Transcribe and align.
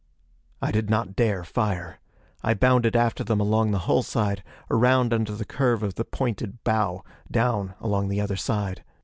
I 0.63 0.71
did 0.71 0.89
not 0.89 1.15
dare 1.15 1.43
fire. 1.43 1.99
I 2.41 2.55
bounded 2.55 2.95
after 2.95 3.23
them 3.23 3.39
along 3.39 3.69
the 3.69 3.77
hull 3.85 4.01
side, 4.01 4.41
around 4.71 5.13
under 5.13 5.35
the 5.35 5.45
curve 5.45 5.83
of 5.83 5.93
the 5.93 6.03
pointed 6.05 6.63
bow, 6.63 7.03
down 7.29 7.75
along 7.79 8.07
the 8.09 8.19
other 8.19 8.35
side. 8.35 8.83